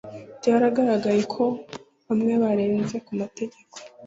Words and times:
Byaragaragaye 0.39 1.21
ko 1.33 1.43
bamwe 2.07 2.33
barenze 2.41 2.95
ku 3.05 3.11
mategeko 3.21 3.75